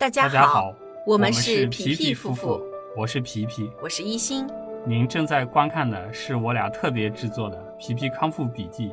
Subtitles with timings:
[0.00, 0.74] 大家大家好，
[1.04, 2.58] 我们是是皮皮皮夫妇，
[2.96, 3.70] 我是皮皮。
[3.82, 4.46] 我是一心。
[4.86, 8.88] 您正在观看的是我俩特别制作的《皮皮康复笔记》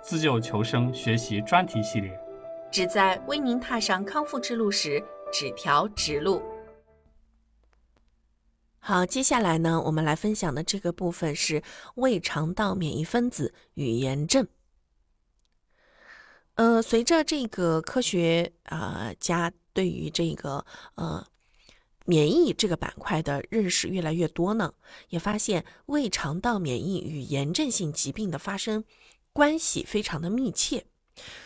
[0.00, 2.16] 自救求生学习专题系列。
[2.70, 6.40] 旨在为您踏上康复之路时指条直路。
[8.78, 11.64] 好，接下来呢，我们来分享的这个部分是
[11.96, 14.46] 胃肠道免疫分子与炎症。
[16.54, 21.26] 呃，随着这个科学啊、呃家对于这个呃
[22.06, 24.72] 免疫这个板块的认识越来越多呢，
[25.10, 28.84] 也发现胃肠道免疫与炎症性疾病的发生
[29.32, 30.86] 关系非常的密切。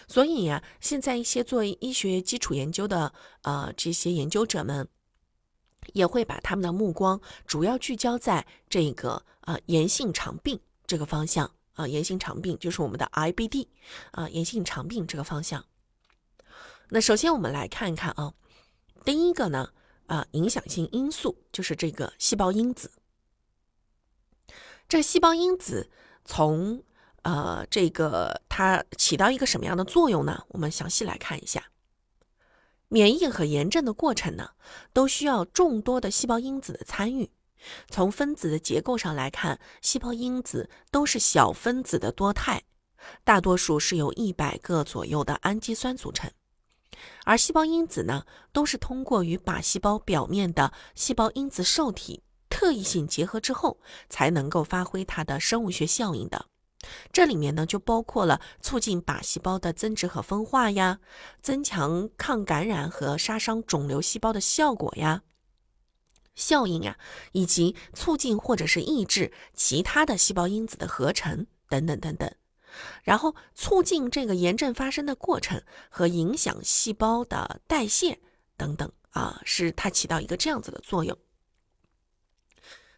[0.06, 3.12] 所以呀、现在一些做医学基础研究的
[3.42, 4.88] 呃这些研究者们，
[5.92, 13.68] 也会把他们的目光主要聚焦在这个呃炎性肠病这个方向啊、炎性肠病就是我们的 IBD
[14.10, 15.64] 啊、炎性肠病这个方向。
[16.90, 18.32] 那首先我们来看一看啊，
[19.04, 19.70] 第一个呢
[20.06, 22.90] 啊、影响性因素就是这个细胞因子。
[24.88, 25.90] 这细胞因子
[26.24, 26.82] 从
[27.22, 30.44] 呃这个它起到一个什么样的作用呢？
[30.48, 31.70] 我们详细来看一下。
[32.88, 34.52] 免疫和炎症的过程呢，
[34.94, 37.30] 都需要众多的细胞因子的参与。
[37.90, 42.62] 从分子的结构上来看，细胞因子都是小分子的多肽，
[43.24, 46.30] 大多数是由一百个左右的氨基酸组成。
[47.24, 56.46] 而细胞因子呢，都是通过与靶细胞表面的细胞因子受体特异性结合之后，才能够发挥它的生物学效应的。
[57.12, 61.00] 这里面呢，就包括了促进靶细胞的增殖和分化呀，
[61.40, 65.22] 增强抗感染和杀伤肿瘤细胞的效果呀、
[66.36, 66.96] 效应呀，
[67.32, 72.32] 以及促进或者是抑制其他的细胞因子的合成等等等等。
[73.02, 78.18] 然后促进这个炎症发生的过程和影响细胞的代谢
[78.56, 81.16] 等等啊，是它起到一个这样子的作用。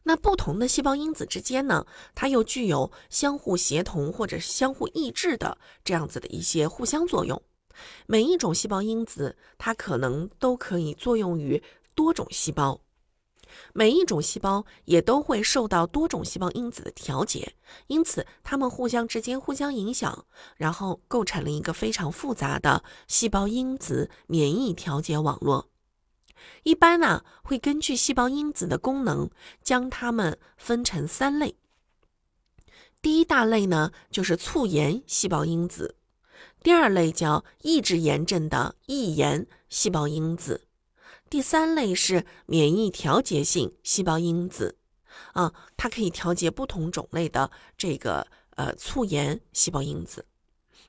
[0.02, 7.40] 那不同的细胞因子之间呢，它又具有相互协同或者是相互抑制的这样子的一些互相作用。
[8.06, 11.62] 每一种细胞因子，它可能都可以作用于
[11.94, 12.80] 多种细胞，
[13.72, 17.54] 每一种细胞也都会受到多种细胞因子的调节，
[17.86, 25.68] 因此它们互相之间互相影响，然后构成了一个非常复杂的细胞因子免疫调节网络。
[26.62, 29.30] 一般呢，会根据细胞因子的功能，
[29.62, 31.56] 将它们分成三类。
[33.02, 35.94] 第一大类呢，就是促炎细胞因子；
[36.62, 40.66] 第二类叫抑制炎症的抑炎细胞因子；
[41.30, 44.76] 第三类是免疫调节性细胞因子。
[45.32, 48.26] 啊，它可以调节不同种类的这个
[48.56, 50.26] 呃促炎细胞因子。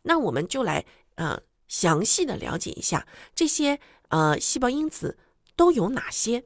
[0.04, 0.86] 那我们就来
[1.16, 3.80] 呃详细的了解一下这些
[4.10, 5.18] 呃细胞因子
[5.56, 6.44] 都有哪些，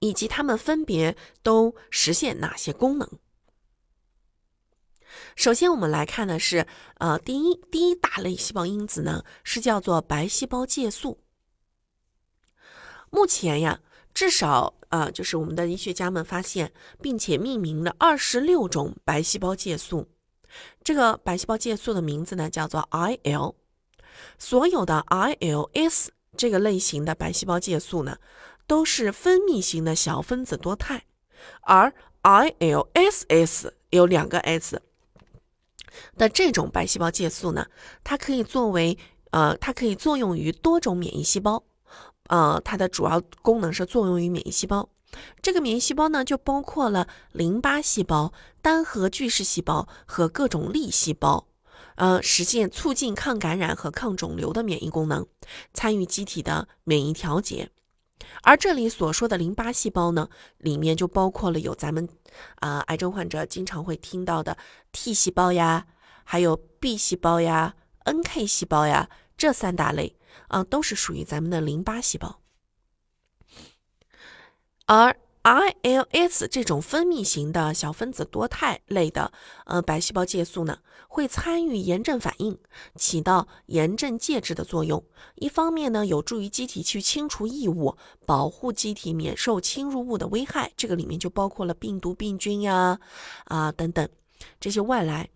[0.00, 3.08] 以及它们分别都实现哪些功能。
[5.36, 6.66] 首先，我们来看的是，
[6.98, 11.18] 呃，第一第一大类细胞因子呢是叫做白细胞介素。
[13.10, 13.80] 目前呀，
[14.14, 20.08] 至少呃，就是我们的医学家们发现并且命名了二十六种白细胞介素。
[20.82, 23.54] 这个白细胞介素的名字呢叫做 IL。
[24.38, 28.18] 所有的 ILS 这个类型的白细胞介素呢，
[28.66, 31.02] 都是分泌型的小分子多肽，
[31.62, 31.92] 而
[32.22, 34.80] ILSS 有两个 S
[36.16, 37.66] 的这种白细胞介素呢，
[38.02, 38.96] 它可以作为
[39.30, 41.62] 呃，它可以作用于多种免疫细胞，
[42.28, 44.88] 呃，它的主要功能是作用于免疫细胞。
[45.42, 51.46] 这个免疫细胞呢，就包括了淋巴细胞、单核巨噬细胞和各种粒细胞。
[51.96, 55.26] 呃，实现促进抗感染和抗肿瘤的免疫功能，
[55.74, 57.70] 参与机体的免疫调节。
[58.42, 60.28] 而这里所说的淋巴细胞呢，
[60.58, 62.08] 里面就包括了有咱们
[62.56, 64.56] 啊、癌症患者经常会听到的
[64.92, 65.86] T 细胞呀，
[66.24, 67.74] 还有 B 细胞呀、
[68.04, 70.16] NK 细胞呀，这三大类
[70.48, 72.40] 啊、都是属于咱们的淋巴细胞。
[74.86, 79.32] 而 ILS 这种分泌型的小分子多肽类的
[79.64, 82.58] 呃白细胞介素呢，会参与炎症反应，
[82.94, 85.02] 起到炎症介质的作用。
[85.36, 87.96] 一方面呢，有助于机体去清除异物，
[88.26, 90.72] 保护机体免受侵入物的危害。
[90.76, 93.00] 这个里面就包括了病毒、病菌呀
[93.44, 94.06] 啊等等
[94.60, 95.30] 这些外来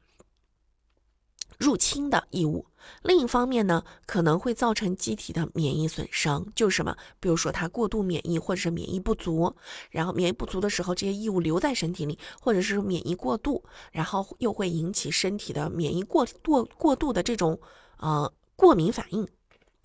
[1.58, 2.66] 入侵的异物。
[3.02, 6.96] 另一方面呢，可能会造成机体的免疫损伤，就是什么？
[7.20, 9.54] 比如说它过度免疫或者是免疫不足，
[9.90, 17.60] 然后免疫不足的时候，这些异物留在身体里，或者是免疫过度，然后又会引起身体的免疫过过过度的这种
[17.98, 19.26] 呃过敏反应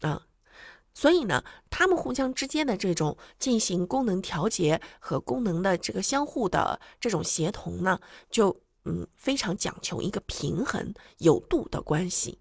[0.02, 0.26] 啊。
[0.94, 8.00] 所以呢，它们互相之间的这种进行功能调节和功能的这个相互的这种协同呢，
[8.30, 12.40] 就嗯非常讲求一个平衡有度的关系。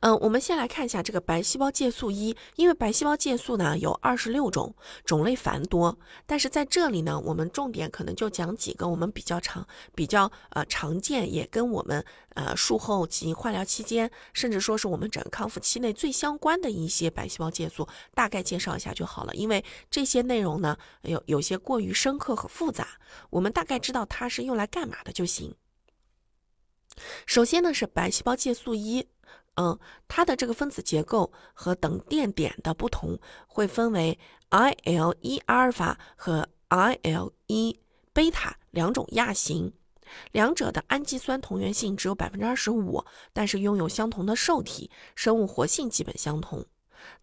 [0.00, 4.74] 嗯，我们先来看一下这个白细胞介素一，因为白细胞介素呢有二十六种，
[5.04, 19.34] 种类繁多，但是在这里呢，我们重点可能就讲几个我们比较常、比较呃常见，也跟我们呃术后及化疗期间，甚至说是我们整个康复期内最相关的一些白细胞介素，大概介绍一下就好了。
[19.34, 22.88] 因为这些内容呢有有些过于深刻和复杂，
[23.28, 25.54] 我们大概知道它是用来干嘛的就行。
[27.26, 29.06] 首先呢是白细胞介素一。
[29.60, 29.78] 嗯，
[30.08, 34.18] 它的这个分子结构和等电点的不同，会分为
[34.48, 37.78] IL 一阿尔法和 IL 一
[38.14, 39.74] 贝塔两种亚型，
[40.32, 43.04] 两者的氨基酸同源性只有百分之二十五，
[43.34, 46.64] 但是拥有相同的受体，生物活性基本相同。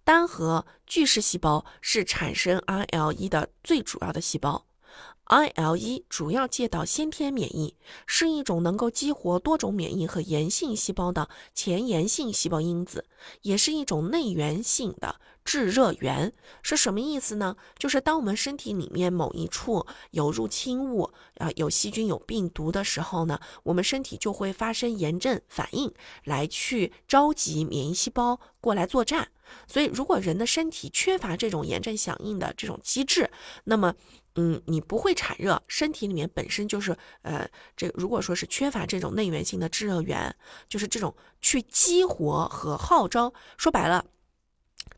[0.03, 4.66] 单核巨噬细胞是产生 IL 一的最主要的细胞。
[5.27, 7.75] IL 一主要介导先天免疫，
[8.05, 13.05] 是一种能够激活多种免疫和炎性细胞的前炎性细胞因子，
[13.41, 16.31] 也是一种内源性的致热源。
[16.61, 17.57] 是什么意思呢？
[17.77, 25.93] 就是当我们身体里面某一处有入侵物啊，有细菌、有病毒的时候呢，我们身体就会发生炎症反应，
[26.23, 29.29] 来去召集免疫细胞过来作战。
[29.67, 33.29] 所以，如果人的身体缺乏这种炎症响应的这种机制，
[33.63, 33.93] 那么。
[34.39, 40.31] 嗯，你不会产热，身体里面本身就是，呃，这如果说是缺乏这种内源性的制热源，
[40.69, 44.05] 就是这种去激活和号召，说白了。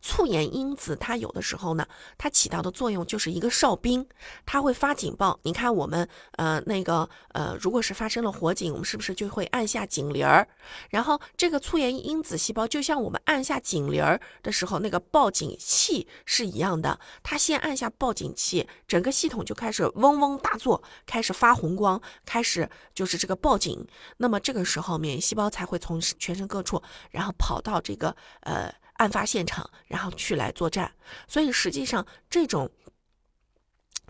[0.02, 1.86] 促炎因子，它有的时候呢，
[2.18, 4.08] 它起到的作用就是一个哨兵，
[4.46, 5.38] 它会发警报。
[5.44, 10.48] 你看我们，呃，那个，呃，如果是发生了火警，我们是不是就会按下警铃儿？
[10.90, 23.86] 然后这个促炎因子细胞就像我们按下警铃儿的时候那个报警器是一样的，它先按下报警器，整个系统就开始嗡嗡大作，开始发红光，开始就是这个报警。
[24.18, 26.82] 那么这个时候免疫细胞才会从全身各处，
[27.12, 28.74] 然后跑到这个，呃。
[29.00, 30.94] 案发现场，然后去来作战，
[31.28, 32.70] 所以实际上这种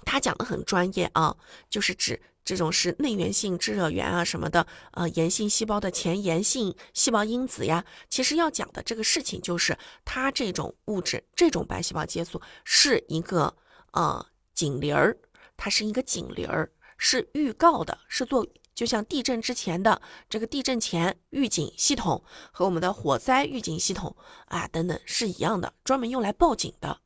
[0.04, 1.36] 他讲的很专业啊，
[1.70, 7.86] 就是指这种是内源性致热源啊什么的，呃，炎性细胞的前炎性细胞因子呀。
[8.10, 13.56] 其实要讲的这个事情就是，它这种物质，这种白细胞介素是一个
[13.92, 14.26] 呃
[14.56, 15.16] 警铃儿，
[15.56, 18.44] 它是一个警铃儿，是预告的，是做。
[18.80, 24.16] 就像地震之前的这个地震前预警系统和我们的火灾预警系统
[24.46, 27.02] 啊等等是一样的，专门用来报警的。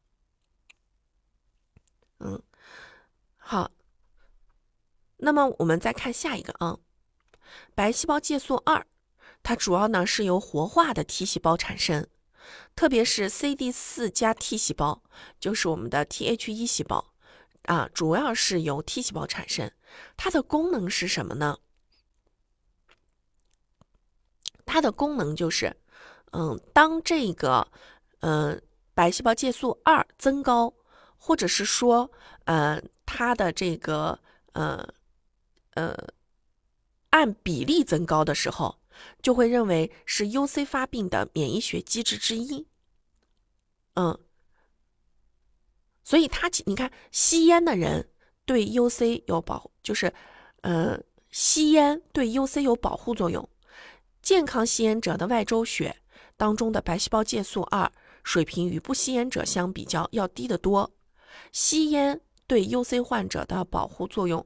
[2.20, 2.44] 嗯，
[3.38, 3.72] 好，
[5.18, 6.78] 那么我们再看下一个啊，
[7.74, 8.86] 白细胞介素二，
[9.42, 12.06] 它主要呢是由活化的 T 细胞产生，
[12.76, 15.02] 特别是 CD 四加 T 细胞，
[15.40, 17.13] 就是我们的 Th1 细胞
[17.64, 19.72] 啊，主要是由 T 细胞产生。
[20.18, 21.60] 它的功能是什么呢？
[24.66, 25.76] 它的功能就是，
[26.32, 27.68] 嗯，当这个，
[28.22, 28.60] 呃，
[28.94, 30.74] 白细胞介素二增高，
[31.18, 32.10] 或者是说，
[32.46, 34.20] 呃，它的这个，
[34.54, 34.88] 呃，
[35.72, 35.96] 呃，
[37.10, 38.80] 按比例增高的时候，
[39.22, 42.66] 就会认为是 UC 发病的免疫学机制之一。
[43.96, 44.18] 嗯，
[46.04, 48.10] 所以它，你看吸烟的人。
[48.46, 50.14] 对 UC 有保，就是，
[50.64, 51.00] 呃，
[51.32, 53.48] 吸烟对 UC 有保护作用。
[54.22, 55.96] 健康吸烟者的外周血
[56.36, 57.90] 当中的白细胞介素二
[58.22, 60.92] 水平与不吸烟者相比较要低得多。
[61.54, 64.46] 吸烟对 UC 患者的保护作用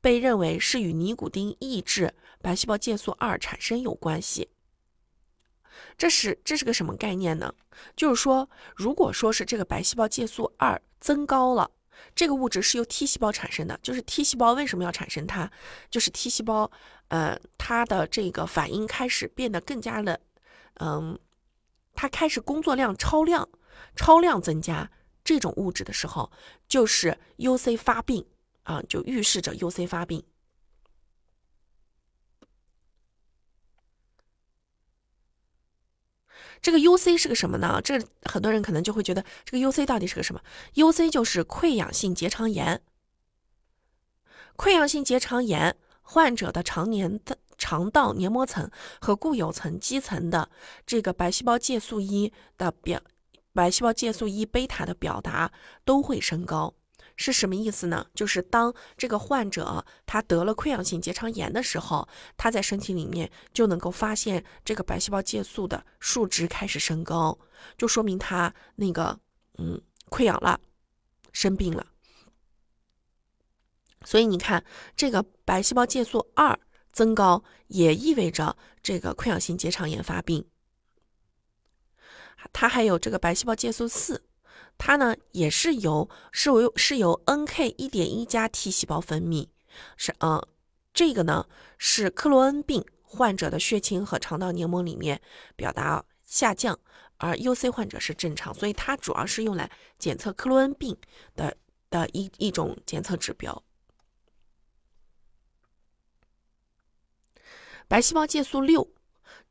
[0.00, 4.48] 被认为是与尼古丁抑制白细胞介素二产生有关系。
[5.98, 7.52] 这是这是个什么概念呢？
[7.94, 11.70] 就是说，如果说是这个白细胞介素二增高了。
[12.14, 15.50] 这个物质是由 T 细胞产生的，就是 T 细胞为什么要产生它？
[15.90, 16.70] 就是 T 细胞，
[17.08, 20.20] 呃，它的这个反应开始变得更加的，
[20.74, 21.18] 嗯，
[21.94, 23.48] 它开始工作量超量、
[23.96, 24.88] 超量增加
[25.24, 26.30] 这种物质的时候，
[26.68, 28.24] 就是 UC 发病
[28.62, 30.22] 啊，就预示着 UC 发病。
[36.60, 37.80] 这个 UC 是个什么呢？
[37.82, 40.40] 这很多人可能就会觉得，这个 UC 到底是个什么
[40.74, 42.80] ？UC 就是溃疡性结肠炎。
[44.56, 50.50] 溃疡性结肠炎患者的常年的肠道黏膜层和固有层基层的
[50.86, 53.00] 这个白细胞介素一的表，
[53.52, 55.52] 白细胞介素一贝塔的表达
[55.84, 56.74] 都会升高。
[57.18, 58.06] 是什么意思呢？
[58.14, 67.36] 就是当这个患者他得了溃疡性结肠炎的时候，他在身体里面就能够发现这个白细胞介素的数值开始升高，
[67.76, 69.18] 就说明他那个
[69.58, 70.60] 嗯溃疡了，
[71.32, 71.84] 生病了。
[74.04, 76.56] 所以你看，这个白细胞介素二
[76.92, 80.46] 增高，也意味着这个溃疡性结肠炎发病。
[82.52, 84.22] 它还有这个白细胞介素四，
[84.78, 89.48] 它呢也是由是由是由 NK 一点一加 T 细胞分泌，
[89.96, 90.40] 是嗯，
[90.94, 95.20] 这个呢是克罗恩病患者的血清和肠道黏膜里面
[95.56, 96.78] 表达下降，
[97.16, 100.96] 而 UC 患者是正常，所以它主要是用来检测克罗恩病
[101.34, 101.56] 的
[101.90, 103.62] 的一一种检测指标。
[107.88, 108.86] 白细胞介素六，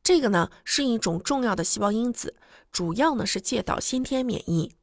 [0.03, 2.36] 这个呢是一种重要的细胞因子，
[2.72, 4.75] 主要呢是介导先天免疫，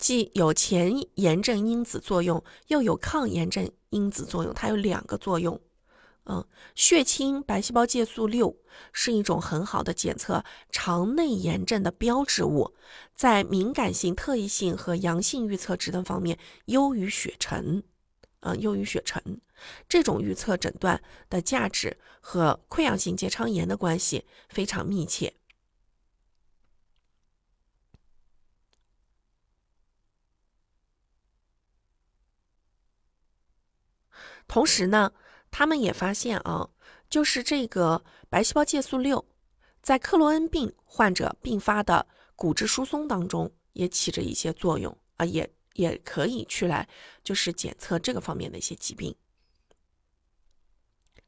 [0.00, 5.60] 既有前炎症因子作用，又有抗炎症因子作用，它有两个作用。
[6.24, 8.56] 嗯，血清白细胞介素六
[8.92, 12.72] 是一种很好的检测肠内炎症的标志物，
[13.14, 17.82] 在敏感性、特异性和阳性预测值等方面优于血沉。
[18.40, 19.22] 嗯，优于血沉，
[19.86, 25.34] 这种预测诊断的价值和溃疡性结肠炎的关系非常密切。
[34.50, 35.12] 同时呢，
[35.52, 36.68] 他们也发现啊，
[37.08, 39.24] 就是这个白细胞介素六，
[39.80, 42.04] 在克罗恩病患者并发的
[42.34, 45.48] 骨质疏松当中也起着一些作用啊，也。
[45.74, 46.86] 也可以去来，
[47.22, 49.14] 就是检测这个方面的一些疾病。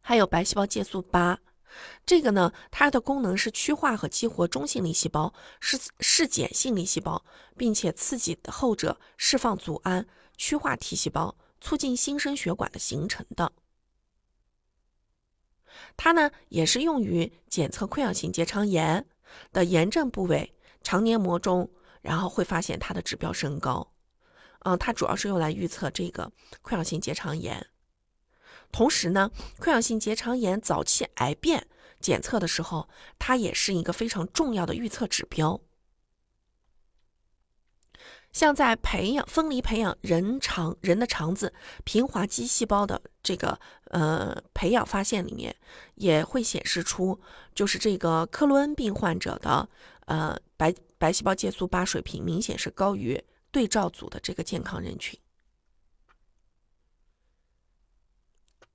[0.00, 1.38] 还有白细胞介素八，
[2.04, 7.24] 这个呢，它的功能是趋化和激活中性粒细胞，是是碱性粒细胞，
[7.56, 13.50] 并且刺激后者释放组胺，趋化 T 细胞，促进新生血管的形成的。
[15.96, 19.06] 它呢，也是用于检测溃疡性结肠炎
[19.52, 21.70] 的炎症部位肠黏膜中，
[22.02, 23.94] 然后会发现它的指标升高。
[24.64, 26.30] 嗯，它主要是用来预测这个
[26.62, 27.66] 溃疡性结肠炎。
[28.70, 31.66] 同时呢，溃疡性结肠炎早期癌变
[32.00, 32.88] 检测的时候，
[33.18, 35.60] 它也是一个非常重要的预测指标。
[38.32, 41.52] 像在培养分离培养人肠人的肠子
[41.84, 43.58] 平滑肌细胞的这个
[43.90, 45.54] 呃培养发现里面，
[45.94, 47.20] 也会显示出，
[47.54, 49.68] 就是这个克罗恩病患者的
[50.06, 53.22] 呃白白细胞介素八水平明显是高于。
[53.52, 55.20] 对照组的这个健康人群，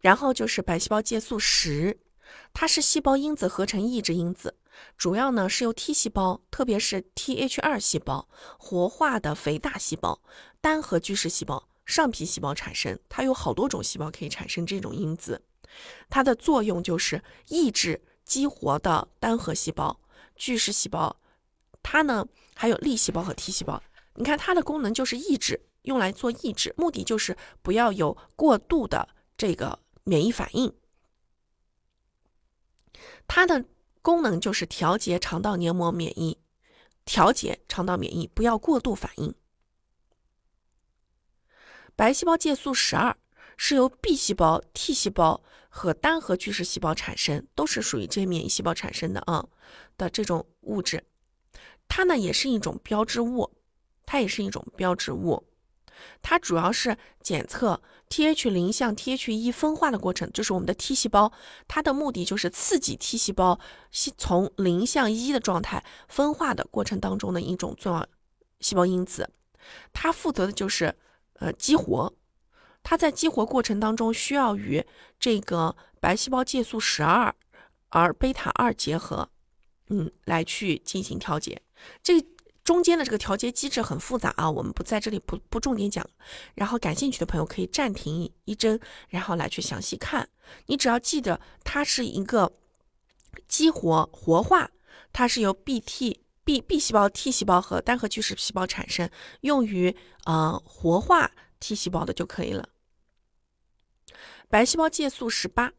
[0.02, 2.00] 然后就是白细胞介素十，
[2.54, 4.56] 它是细胞因子合成抑制因子，
[4.98, 10.22] 主要呢是由 T 细胞，特别是 Th2 细胞活化的肥大细胞、
[10.62, 13.00] 单核巨噬细胞、上皮细胞产生。
[13.08, 15.42] 它有好多种细胞可以产生这种因子，
[16.10, 20.00] 它的作用就是抑制激活的单核细胞、
[20.36, 21.16] 巨噬细胞，
[21.84, 23.82] 它呢还有粒细胞和 T 细胞。
[24.16, 29.08] 你看它的功能就是抑制，用来做抑制，目的就是不要有过度的
[29.38, 30.74] 这个免疫反应。
[33.28, 33.64] 它的
[34.02, 36.38] 功能就是调节肠道黏膜免疫，
[37.06, 39.34] 调节肠道免疫，不要过度反应。
[41.96, 43.18] 白细胞介素十二
[43.58, 49.46] 是由 B 细胞、T 细胞和单核巨噬细胞产生，都是属于这些免疫细胞产生的啊
[49.98, 51.04] 的这种物质。
[51.88, 53.52] 它呢也是一种标志物。
[54.10, 55.47] 它也是一种标志物，
[56.22, 61.32] 它主要是检测 Th 零向 Th 一分化的过程，就是我们的 T 细胞，
[61.68, 63.60] 它的目的就是刺激 T 细胞
[64.18, 68.06] 从零向一的状态分化的过程当中的一种重要
[68.60, 69.30] 细胞因子，
[69.94, 70.96] 它负责的就是
[71.34, 72.14] 呃激活，
[72.84, 74.86] 它在激活过程当中需要与
[75.20, 77.36] 这个白细胞介素十二
[77.90, 79.30] 而贝塔二结合，
[79.90, 81.62] 嗯，来去进行调节。
[82.02, 82.26] 这。
[82.68, 86.06] 中间的这个调节机制很复杂啊，我们不在这里不不重点讲。
[86.54, 90.28] 然后感兴趣的朋友可以暂停一帧，然后来去详细看。
[90.66, 92.52] 你只要记得它是一个
[93.48, 94.70] 激活活化，
[95.14, 99.10] 它是由 B T B B 细胞、T 细胞和单核巨噬细胞产生，
[99.40, 99.96] 用于
[100.26, 101.32] 呃活化
[101.62, 102.68] T 细胞的就可以了。
[104.50, 105.72] 白细胞介素十八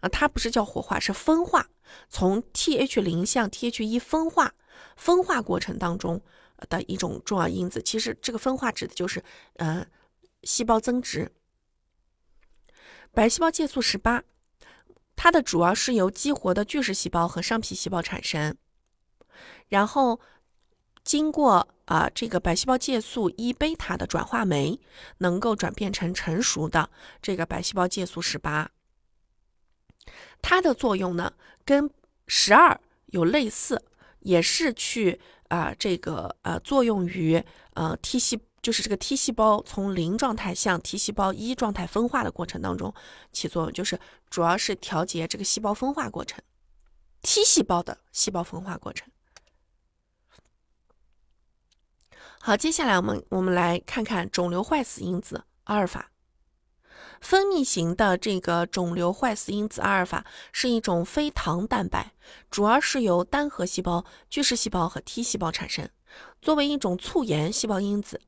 [0.00, 1.68] 啊，它不是叫活化，是分化，
[2.08, 4.52] 从 T H 零向 T H 一分化。
[4.96, 6.20] 分化过程当中
[6.68, 9.22] 的一种重要因子，其实这个分化指的就是
[9.56, 9.86] 呃
[10.42, 11.30] 细胞增殖。
[13.12, 14.22] 白细胞介素十八，
[15.14, 18.56] 它的主要是由激活的巨噬细胞和上皮细胞产生，
[19.68, 20.20] 然后
[21.02, 24.78] 经过啊这个白细胞介素一贝塔的转化酶，
[25.18, 26.90] 能够转变成成熟的
[27.22, 28.70] 这个白细胞介素十八。
[30.42, 31.32] 它的作用呢，
[31.64, 31.90] 跟
[32.26, 33.82] 十二有类似，
[34.26, 37.40] 也是去啊这个呃作用于
[37.74, 42.92] 呃 T 细，就是这个 T 细胞从零状态向 T 细胞一状态分化的过程当中
[43.32, 46.42] 起作用，就是主要是调节这个细胞分化过程
[47.22, 49.08] ，T 细胞的细胞分化过程。
[52.40, 56.10] 好，接下来我们我们来看看肿瘤坏死因子阿尔法。
[57.20, 62.12] 分泌型的这个肿瘤坏死因子阿尔法是一种非糖蛋白，
[62.50, 65.88] 主要是由单核细胞、巨噬细胞和 T 细胞产生。
[66.40, 68.20] 作为一种促炎细胞因子，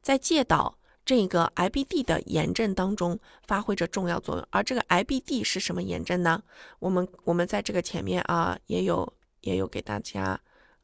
[0.00, 4.46] 在介导这个 IBD 的炎症当中发挥着重要作用。
[4.50, 6.42] 而这个 IBD 是什么炎症呢？
[6.78, 10.40] 我们我们在这个前面啊也有也有给大家。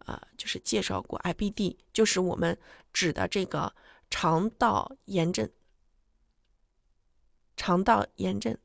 [0.07, 2.59] 呃，就是介绍过 IBD，就是我们
[2.93, 3.73] 指的这个
[4.09, 5.49] 肠道炎症。
[7.61, 8.57] 肠道炎症。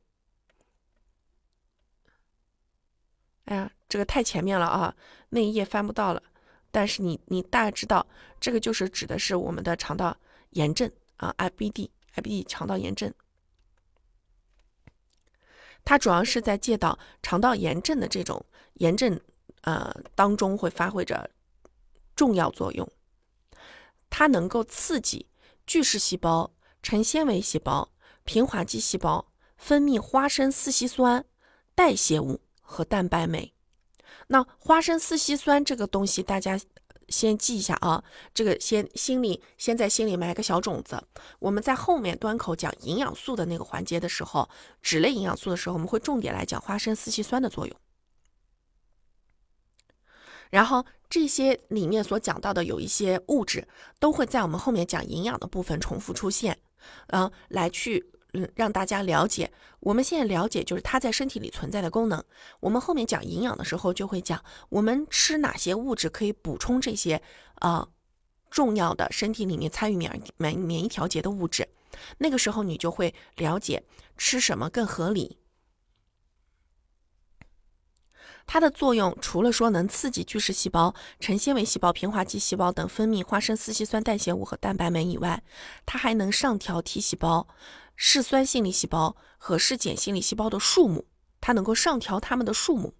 [3.44, 4.96] 哎呀，这个太前面了啊，
[5.28, 6.22] 那一页翻不到了。
[6.70, 8.06] 但是你你大概知道，
[8.40, 10.16] 这个就是指的是我们的肠道
[10.52, 13.12] 炎症啊，IBD，IBD 肠道炎症。
[15.84, 18.42] 它主要是在介导肠道炎症的这种
[18.76, 19.20] 炎症。
[19.60, 21.28] 呃，当中会发挥着
[22.14, 22.90] 重要作用。
[24.08, 25.28] 它能够刺激
[25.66, 26.50] 巨噬细胞、
[26.82, 27.90] 成纤维细胞、
[28.26, 31.24] 平滑肌细胞分泌花生四烯酸
[31.74, 33.54] 代谢物和蛋白酶。
[34.26, 36.60] 那花生四烯酸这个东西，大家
[37.08, 38.02] 先记一下啊。
[38.34, 41.02] 这个先心里先在心里埋个小种子。
[41.38, 44.48] 我们在后面端口讲营养素的那个环节的时候，
[44.82, 47.76] 脂类营养素的时候，我们会重点来讲花生四烯酸的作用。
[50.50, 53.66] 然后这些里面所讲到的有一些物质，
[54.00, 56.58] 都会在我们后面讲营养的部分重复出现，
[57.08, 58.12] 嗯，来去
[58.54, 59.50] 让大家了解。
[59.80, 62.22] 我们现在了解就是它在身体里存在的功能。
[62.60, 67.20] 我们后面讲营养的时候就会讲，我们吃哪些物质可以补充这些
[67.60, 67.88] 呃
[68.50, 71.68] 重要的身体里面参与免免免疫调节的物质。
[72.18, 73.82] 那个时候你就会了解
[74.16, 75.38] 吃什么更合理。
[78.46, 85.42] 它的作用除了说能刺激巨噬细胞、成纤维细胞、平滑肌细胞等分泌花生四烯酸代谢物和蛋白酶以外，
[85.84, 87.48] 它还能上调 T 细胞、
[87.96, 91.06] 嗜酸性粒细胞和嗜碱性粒细胞的数目。
[91.40, 92.94] 它能够上调它们的数目，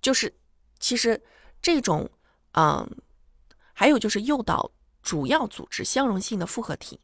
[0.00, 0.34] 就是
[0.78, 1.22] 其实
[1.60, 2.10] 这种
[2.52, 2.88] 嗯，
[3.72, 4.70] 还有就是诱导
[5.02, 7.00] 主要组织相容性的复合体，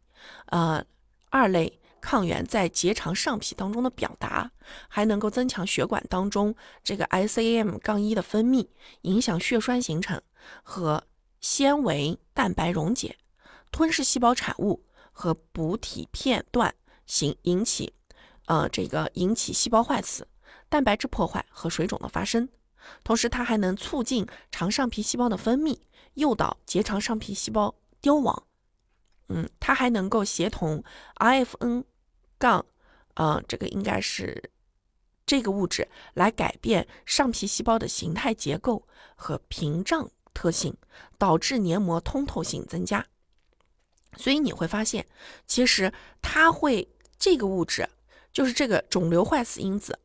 [0.47, 0.85] 呃，
[1.29, 1.81] 二类。
[2.03, 4.51] 抗原在结肠上皮当中的表达，
[4.89, 8.69] 还能够增强血管当中这个 SAM 杠一的分泌，
[9.03, 10.21] 影响血栓形成
[10.63, 11.05] 和
[11.41, 13.17] 纤维蛋白溶解，
[13.71, 16.75] 吞噬细胞产物和补体片段
[17.07, 17.95] 形引起，
[18.47, 20.27] 呃，这个引起细胞坏死、
[20.69, 22.49] 蛋白质破坏和水肿的发生。
[23.05, 25.79] 同时，它还能促进肠上皮细胞的分泌，
[26.15, 28.43] 诱导结肠上皮细胞凋亡。
[29.29, 30.83] 嗯，它还能够协同
[31.17, 31.85] IFN。
[32.43, 32.67] 杠，
[33.15, 34.51] 呃，这个应该是
[35.25, 40.77] 这个物质来改变上皮细胞的形态结构和屏障特性，
[41.19, 43.07] 导致黏膜通透性增加。
[44.17, 45.07] 所以你会发现，
[45.47, 47.89] 其实它会这个物质
[48.33, 49.97] 就是这个肿瘤坏死因子。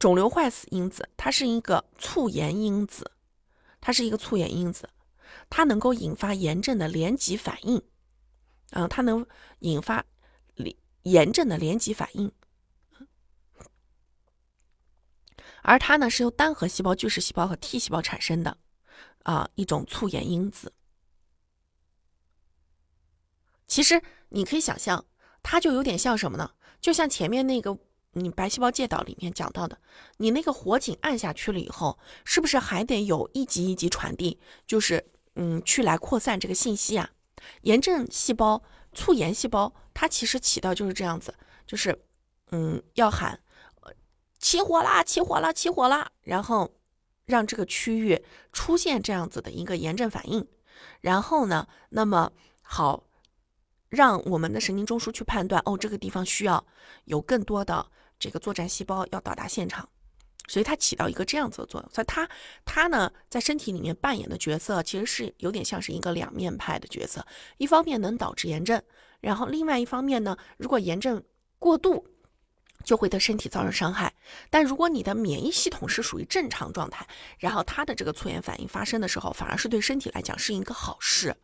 [0.00, 3.12] 肿瘤坏死因子它是一个促炎因子，
[3.80, 4.90] 它是一个促炎因子，
[5.48, 7.80] 它能够引发炎症的连级反应，
[8.72, 9.24] 嗯，它能
[9.60, 10.04] 引发。
[11.04, 12.32] 炎症的连级反应，
[15.62, 18.56] 而它呢是由单核细胞、巨噬细胞和 T 细胞产生的
[19.22, 20.72] 啊一种促炎因子。
[23.66, 25.04] 其实你可以想象，
[25.42, 26.52] 它就有点像什么呢？
[26.80, 27.78] 就像前面那个
[28.12, 29.78] 你白细胞介导里面讲到的，
[30.16, 34.40] 你那个火警按下去了以后，是不是还得有一级一级传递？
[34.66, 37.10] 就是嗯，去来扩散这个信息啊？
[37.60, 38.62] 炎症细胞。
[38.94, 41.34] 促炎细胞，它其实起到就是这样子，
[41.66, 41.98] 就是，
[42.52, 43.38] 嗯，要喊
[44.38, 46.70] 起火啦，起火啦，起火啦，然后
[47.26, 50.46] 让这个区域出现这样子的一个炎症反应，
[51.00, 52.30] 然后呢，那么
[52.62, 53.04] 好，
[53.88, 56.64] 让我们的神经中枢去判断，哦，这个地方需要
[57.04, 57.86] 有更多的
[58.18, 59.88] 这个作战细胞要到达现场。
[60.46, 62.28] 所以它起到一个这样子的作用，所以它
[62.64, 67.24] 它呢在身体里面扮演的角色，其实是有点像是一个两面派的角色。
[67.56, 68.82] 一方面能导致炎症，
[69.20, 71.22] 然后另外一方面呢，如果炎症
[71.58, 72.06] 过度
[72.84, 74.12] 就会对身体造成伤害。
[74.50, 77.06] 但如果你的免疫系统是属于正常状态，
[77.38, 81.34] 然后它的这个促炎反应发生的时候，反而是对身体来讲是一个好事，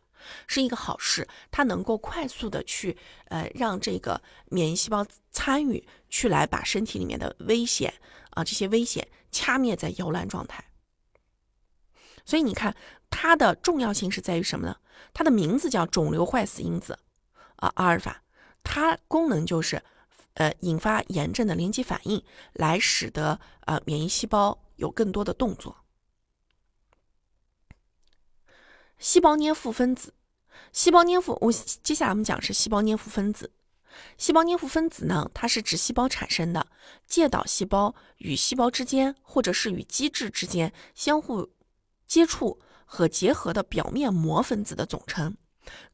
[0.47, 1.27] 是一个好事。
[1.49, 7.93] 它能够快速的去呃让这个免疫细胞参与去来把身体里面的危险
[8.31, 10.63] 啊这些危险掐灭在摇篮状态。
[12.25, 12.75] 所以你看
[13.09, 14.75] 它的重要性是在于什么呢？
[15.13, 16.97] 它的名字叫肿瘤坏死因子
[17.57, 18.23] 啊阿尔法，
[18.63, 19.81] 它功能就是。
[20.35, 25.80] 呃，引发炎症的连接反应，来使得呃免疫细胞有更多的动作。
[29.01, 30.13] 细胞黏附分子，
[30.71, 33.51] 细胞黏附，我接下来我们讲是细胞黏附分子。
[34.15, 36.67] 细胞黏附分子呢，它是指细胞产生的
[37.07, 41.49] 介导细胞与细胞之间，或者是与基质之间相互
[42.05, 45.35] 接触和结合的表面膜分子的总称，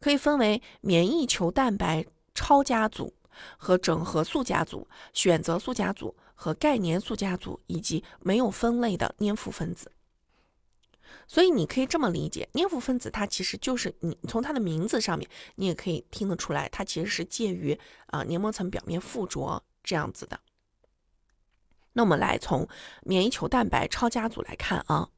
[0.02, 3.13] 可以分为免疫球蛋白超家族。
[3.56, 9.91] 和整合素家族、选择素家族和概念素家族，以及没有分类的黏附分子。
[11.25, 20.39] 所以你可以这么理解，黏附分子它其实就是你从它的名字上面，你也可以听得出来，它其实是介于啊黏膜层表面附着这样子的。
[21.93, 22.67] 那我们来从
[23.01, 25.10] 免疫球蛋白超家族来看啊，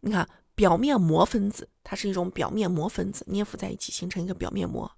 [0.00, 4.90] 你看表面膜分子，它是一种表面膜分子，黏附在一起形成一个表面膜。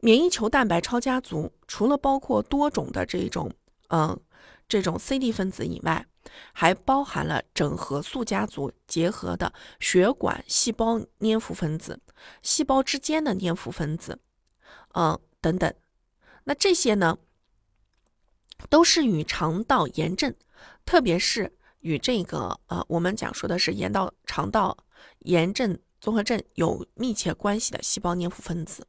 [0.00, 3.50] 免疫球蛋白超家族除了包括多种的这种，
[3.88, 4.20] 嗯，
[4.72, 6.06] 这种 CD 分子以外，
[6.54, 12.00] 还包含了整合素家族结合的血管细胞黏附分子、
[12.40, 14.18] 细胞之间的黏附分子，
[14.94, 15.70] 嗯，等等。
[16.44, 17.18] 那这些呢，
[18.70, 20.34] 都是与肠道炎症，
[20.86, 24.74] 特别是与这个呃，我们讲说的是炎道肠道
[25.18, 28.86] 炎症综合症有密切关系的细胞黏附分子。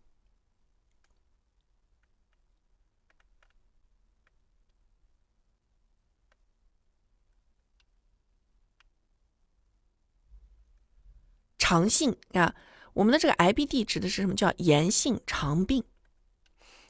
[11.64, 12.54] 肠性啊，
[12.92, 14.36] 我们的这个 IBD 指的是什么？
[14.36, 15.86] 叫炎性肠病，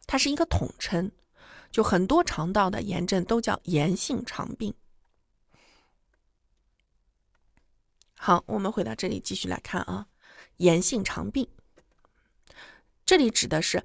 [0.08, 1.12] 它是一个统称，
[1.70, 4.74] 就很多肠道的炎症都叫炎性肠病。
[8.18, 10.08] 好，我们回到这里继续来看啊，
[10.58, 11.48] 炎性肠病，
[13.06, 13.84] 这里指的是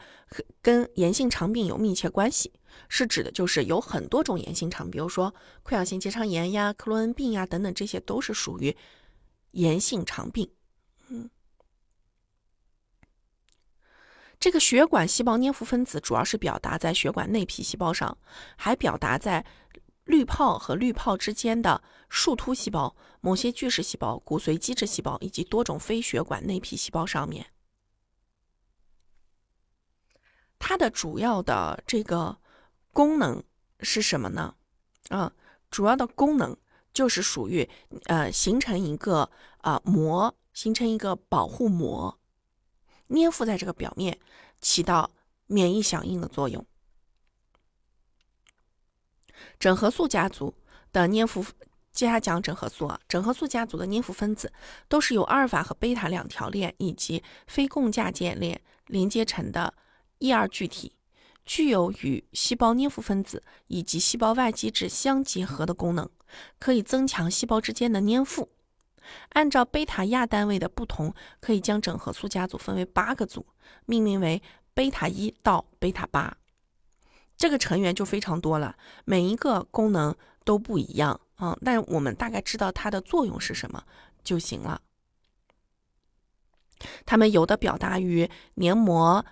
[0.62, 2.50] 跟炎性肠病有密切关系，
[2.88, 8.74] 是指的就是有很多种炎性肠，比如说溃疡性结肠炎呀、克罗恩病呀等等，这些都是属于
[9.50, 10.50] 炎性肠病。
[14.40, 18.16] 这个血管细胞黏附分子主要是表达在血管内皮细胞上，
[18.56, 19.44] 还表达在
[20.04, 27.46] 滤泡和滤泡之间的树突细胞、某些巨噬细胞、骨髓基质细胞以及多种非血管内皮细胞上面。
[30.58, 32.38] 它的主要的这个
[32.92, 33.42] 功能
[33.80, 34.54] 是什么呢？
[35.08, 35.32] 啊，
[35.70, 36.56] 主要的功能
[36.92, 37.68] 就是属于
[38.04, 40.34] 呃形成一个啊膜。
[40.54, 42.17] 形成一个保护膜，
[43.08, 44.18] 粘附在这个表面，
[44.60, 45.10] 起到
[45.46, 46.64] 免疫响应的作用。
[49.58, 50.54] 整合素家族
[50.92, 51.44] 的粘附，
[51.92, 54.52] 接下来讲整合素啊，整合素家族的粘附分子
[54.88, 59.72] 都是由阿尔法和贝塔两条链以及非共价键链连接成的
[60.18, 60.92] E 二聚体，
[61.44, 66.08] 具有与细胞粘附分子以及细胞外基质相结合的功能，
[66.58, 68.48] 可以增强细胞之间的粘附。
[69.30, 73.46] 按照贝塔亚单位的不同，可以将整合素家族分为八个组，
[73.86, 74.42] 命名为
[74.74, 76.36] 贝塔一到贝塔八。
[77.36, 83.84] 这个成员就非常多了，每一个功能都不一样啊，但我们大概知道它的作用是什么
[84.24, 84.80] 就行了。
[87.06, 89.24] 它们有的表达于黏膜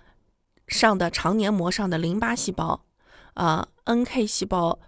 [0.67, 2.85] 上的肠黏膜上的淋巴细胞，
[3.33, 4.79] 啊，NK 细胞。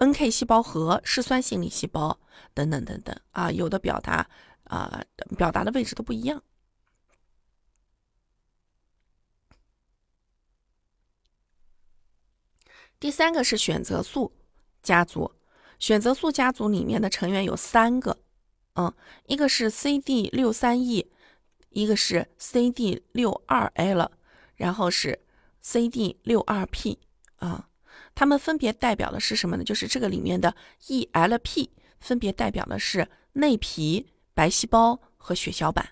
[0.00, 2.18] NK 细胞核、嗜酸性粒细胞
[2.54, 4.26] 等等等等啊，有的表达
[4.64, 5.04] 啊，
[5.36, 6.42] 表达的位置都不一样。
[12.98, 14.32] 第三个是选择素
[14.82, 15.30] 家族，
[15.78, 18.18] 选择素家族里面的成员有三个，
[18.76, 18.90] 嗯，
[19.26, 21.12] 一个是 CD 六三 E，
[21.68, 24.10] 一个是 CD 六二 L，
[24.56, 25.20] 然后是
[25.60, 26.98] CD 六二 P
[27.36, 27.69] 啊。
[28.14, 29.64] 它们分别代表的是什么呢？
[29.64, 30.54] 就是这个里面的
[30.86, 31.70] ELP
[32.00, 35.90] 分别代表的是内皮、白细胞和血小板。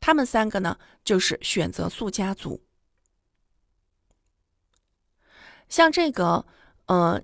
[0.00, 2.62] 它们三个呢，就是选择素家族。
[5.68, 6.46] 像这个，
[6.86, 7.20] 呃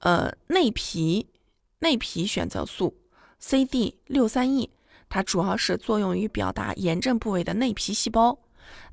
[0.00, 1.30] 呃，内皮
[1.78, 2.96] 内皮选择素
[3.40, 4.70] CD 六三 E，
[5.08, 8.38] 它主要是作用于表达炎症部位的内皮细胞，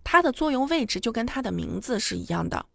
[0.04, 2.66] 它的作用位置就跟它的名字是一样的。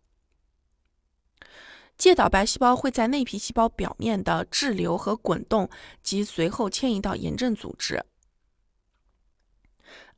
[2.01, 5.69] 介导白细胞会在内皮细胞表面的滞留和滚动，
[6.03, 8.03] 及随后迁移到炎症组织。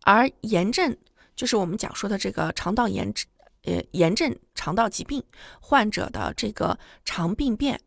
[0.03, 0.97] 而炎症
[1.35, 3.13] 就是我们讲说的这个肠道炎，
[3.65, 5.25] 呃，炎症肠道疾病
[5.61, 7.81] 患者的这个肠病变、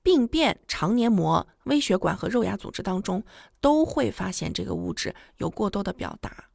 [0.00, 3.24] 病变肠黏膜、微血管和肉芽组织当中，
[3.60, 6.50] 都会发现这个物质有过多的表达。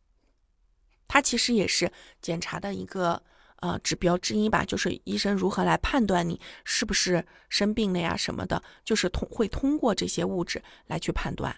[1.09, 3.21] 它其实也是检查的一个。
[3.61, 11.55] 呃，指标之一吧，就是医生如何来判断你是不是生病了呀什么的，就是通会通过这些物质来去判断。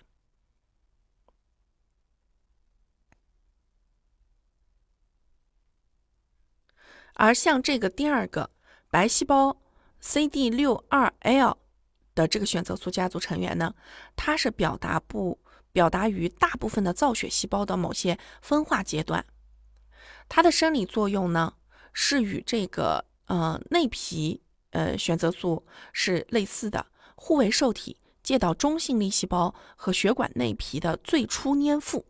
[7.14, 8.50] 而像这个第二个
[8.90, 9.56] 白细胞
[10.00, 11.56] CD 六二 L
[12.16, 13.76] 的这个选择素家族成员呢，
[14.16, 15.38] 它是表达不
[15.72, 19.24] 表达于大部分的造血细胞的某些分化阶段，
[20.28, 21.54] 它的生理作用呢？
[21.94, 32.06] 是与这个呃内皮呃选择素是类似的，互为受体，介导中性粒细胞和血管内皮的最初粘附。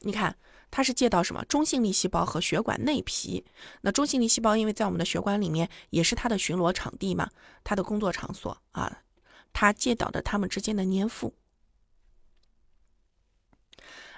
[0.00, 0.36] 你看，
[0.70, 1.44] 它是介导什么？
[1.46, 3.44] 中性粒细胞和血管内皮。
[3.80, 7.30] 那中性粒细胞因为在我们的血管里面也是它的巡逻场地嘛，
[7.64, 9.02] 它的工作场所啊，
[9.52, 11.34] 它介导的它们之间的粘附。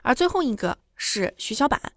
[0.02, 1.92] 而最后一个是血小板。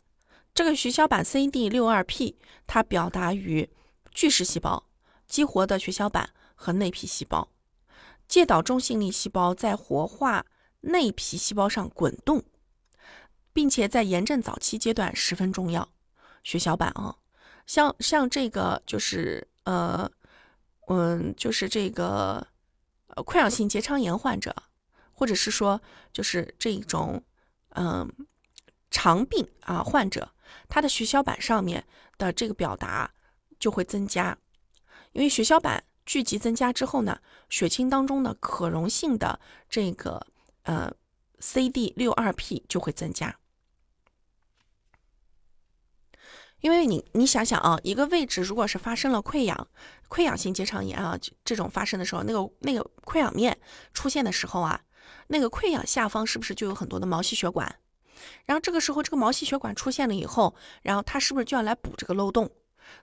[0.53, 2.37] 这个血小板 CD 六二 P，
[2.67, 3.69] 它表达于
[4.11, 4.85] 巨噬细胞、
[5.25, 7.49] 激活的血小板和内皮细胞，
[8.27, 10.45] 介导中性粒细胞在活化
[10.81, 12.43] 内皮细胞上滚动，
[13.53, 15.87] 并且在炎症早期阶段十分重要。
[16.43, 17.15] 血小板啊，
[17.65, 20.11] 像像这个就是呃
[20.87, 22.45] 嗯，就是这个
[23.07, 24.53] 呃溃疡性结肠炎患者，
[25.13, 27.23] 或者是说就是这种
[27.69, 28.11] 嗯
[28.91, 30.29] 肠病啊患者。
[30.67, 31.85] 它的血小板上面
[32.17, 33.11] 的这个表达
[33.59, 34.37] 就会增加，
[35.11, 40.25] 因为血小板聚集增加之后呢，血清当中的可溶性的这个
[40.63, 40.91] 呃
[41.39, 43.37] CD 六二 P 就会增加。
[46.59, 49.67] 因为你你想想啊，一个位置如果是发生了溃疡、
[50.09, 53.59] 溃疡性结肠炎啊这种发生的时候，那个那个溃疡面
[53.95, 54.79] 出现的时候啊，
[55.27, 57.80] 那个溃疡下方是不是就有很多的毛细血管？
[58.45, 62.49] 然后这个时候，这个毛细血管出现了以后，然后它是不是就要来补这个漏洞？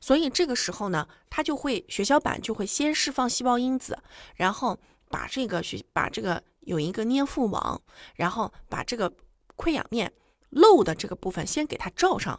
[0.00, 3.98] 所以这个时候呢，它就会血小板就会先释放细胞因子，
[4.35, 4.78] 然后
[5.09, 7.81] 把这个血把这个有一个粘附网，
[8.16, 9.12] 然后把这个
[9.57, 10.12] 溃疡面
[10.50, 12.38] 漏的这个部分先给它罩上。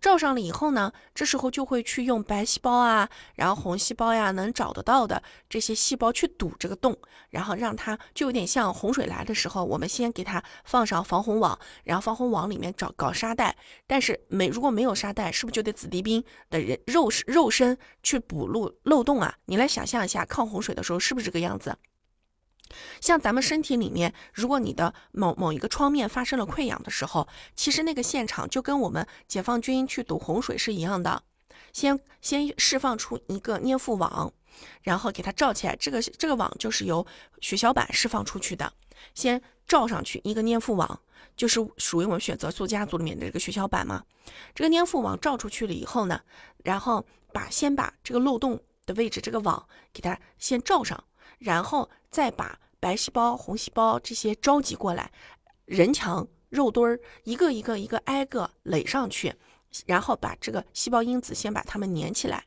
[0.00, 6.96] 罩上了以后呢，这时候就会去用白细胞啊，然后红细胞呀，能找得到的这些细胞去堵这个洞，
[7.28, 13.54] 然后让它就有点像洪水来的时候，我们先给它放上防洪网，然后防洪网里面找搞沙袋，
[13.86, 19.34] 但是没如果没有沙袋，是不是就得子弟兵的人肉肉身去补漏漏洞啊？
[19.44, 21.76] 你来想象一下，抗洪水的时候是不是这个样子？
[23.00, 31.22] 像咱们身体里面，如果你的某某一个创面发生了溃疡的时候，其实那个现场就跟我们解放军去堵洪水是一样的，
[31.72, 34.32] 先先释放出一个粘附网，
[34.82, 35.76] 然后给它罩起来。
[35.76, 37.06] 这个这个网就是由
[37.40, 38.72] 血小板释放出去的，
[39.14, 41.00] 先罩上去一个粘附网，
[41.36, 44.04] 就是属于我们选择素家族里面的这个血小板嘛。
[44.54, 46.20] 这个粘附网罩出去了以后呢，
[46.64, 51.02] 然后把先把这个漏洞的位置这个网给它先罩上。
[51.40, 55.10] 然后再把白细胞、红细胞这些召集过来，
[55.64, 59.34] 人墙肉墩儿一个一个一个挨个垒上去，
[59.86, 62.44] 然后把这个细胞因子先把它们粘起来，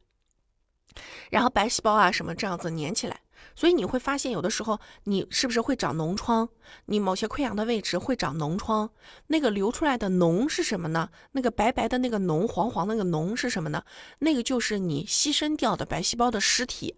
[1.32, 3.20] 然后白细胞啊什么这样子粘起来。
[3.56, 6.48] 所以你会发现，有的时候你是不是会长脓疮？
[6.86, 8.90] 你某些溃疡的位置会长脓疮，
[9.28, 11.10] 那个流出来的脓是什么呢？
[11.34, 13.84] 那个白白的那个脓，黄黄那个脓是什么呢？
[14.20, 16.96] 那个就是你牺牲掉的白细胞的尸体。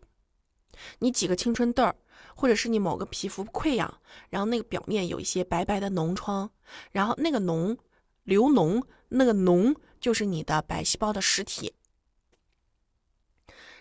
[1.00, 1.96] 你几个青春痘儿，
[2.36, 6.50] 或者是你某个皮肤溃疡，然后那个表面有一些白白的脓疮，
[6.92, 7.78] 然后那个脓
[8.24, 11.74] 流脓，那个脓就是你的白细胞的尸体。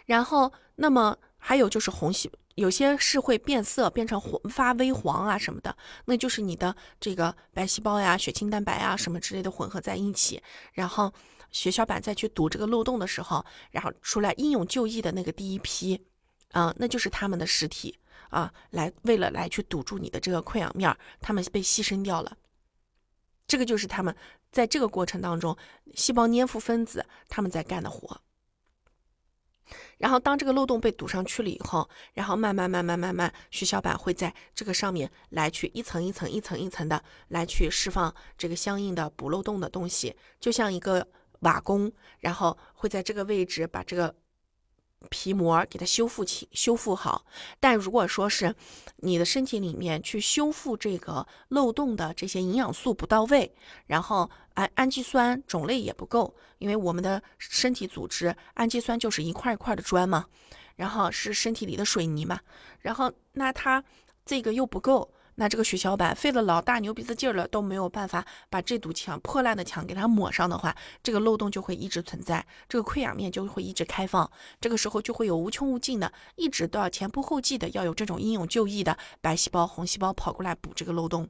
[0.06, 10.42] 然后，那么还有就是红细，有些是会变色，变成黄发微黄啊什么的，那就是你的这个白细胞呀、血清蛋白啊什么之类的混合在一起，
[10.74, 11.10] 然后
[11.50, 16.04] 血小板再去堵这个漏洞的时候，然后出来英勇就义的那个第一批。
[16.54, 17.98] 啊，那就是他们的尸体
[18.30, 22.36] 啊，来为了来去堵住你的这个溃疡面儿，他们被牺牲掉了。
[23.48, 24.14] 这个就是他们
[24.52, 25.56] 在这个过程当中，
[25.94, 28.20] 细胞粘附分子他们在干的活。
[29.98, 41.04] 然后当这个漏洞被堵上去了以后，然后慢慢慢慢慢慢，血小板会在这个上面来去一层一层一层一层的来去释放这个相应的补漏洞的东西，就像一个
[41.40, 41.90] 瓦工，
[42.20, 44.14] 然后会在这个位置把这个。
[45.10, 47.24] 皮膜给它修复起修复好。
[47.60, 48.54] 但如果说是
[48.96, 53.54] 你的身体里面去修复这个漏洞的这些营养素不到位，
[53.86, 60.26] 然后氨氨基酸种类也不够，因为我们的身体组织氨基酸就是一块一块的砖嘛，
[60.76, 62.40] 然后是身体里的水泥嘛，
[62.80, 63.82] 然后那它
[64.24, 65.10] 这个又不够。
[65.36, 74.30] 那这个血小板费了老大牛鼻子劲儿了，都没有办法把这堵墙破烂的墙给它抹上的话，这个漏洞就会一直存在，这个溃疡面就会一直开放。
[74.60, 81.28] 这个时候就会有无穷无尽的，一直都要前仆后继的要有这种英勇就义的白细胞、红细胞跑过来补这个漏洞，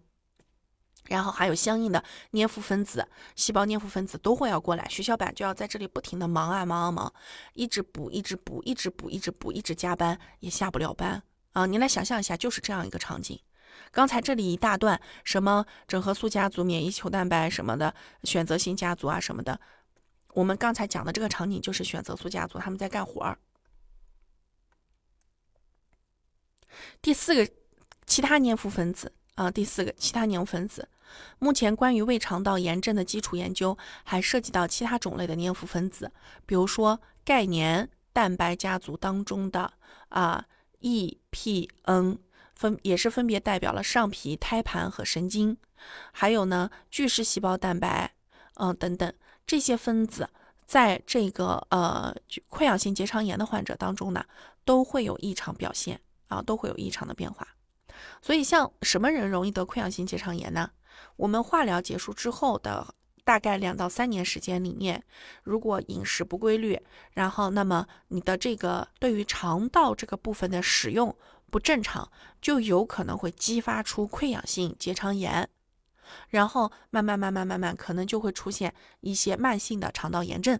[1.04, 7.12] 然后还有相应的粘附分子、细胞粘附分子都会要过来，血小板就要在这里不停的忙啊忙啊忙，
[7.54, 11.64] 一直补，一直补，一直补，一直补，一直加班也下不了班啊！
[11.64, 13.40] 你来想象一下，就是这样一个场景。
[13.90, 19.60] 刚才这里一大段，什么整合素家族、免疫球蛋白什么的，选择性家族啊什么的，
[20.32, 23.38] 我们刚才讲的这个场景就是选择素家族他们在干活儿。
[27.00, 27.48] 第四个，
[28.04, 30.88] 其他粘附分子啊，第四个其他粘附分子，
[31.38, 36.10] 目前关于胃肠道炎症的基础研究还涉及到其他种类的粘附分子，
[36.44, 39.72] 比如说钙粘蛋白家族当中的
[40.08, 40.44] 啊
[40.80, 42.18] EPN。
[42.54, 45.56] 分也是分别代表了上皮、胎盘和神经，
[46.12, 48.12] 还有呢巨噬细胞蛋白，
[48.54, 49.12] 嗯等等
[49.46, 50.28] 这些分子，
[50.64, 52.14] 在这个呃
[52.48, 54.24] 溃疡性结肠炎的患者当中呢，
[54.64, 57.46] 都会有异常表现啊，都会有异常的变化。
[58.22, 60.70] 所以像什么人容易得溃疡性结肠炎呢？
[61.16, 65.02] 我们化疗结束之后的大概两到三年时间里面，
[65.42, 66.80] 如果饮食不规律，
[67.12, 71.14] 然后那么你的这个对于肠道这个部分的使用。
[71.54, 72.10] 不正常
[72.42, 75.48] 就有可能会激发出溃疡性结肠炎，
[76.28, 80.58] 然后慢慢慢慢慢慢可能就会出现一些慢性的肠道炎症。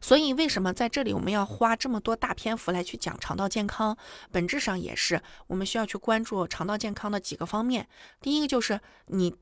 [0.00, 3.94] 所以为什么在这里我们要花这么多大篇幅来去讲肠道健康？
[4.32, 7.86] 本质上也是我们需要去关注肠道健康的几个方面。
[8.22, 9.36] 第一个就是你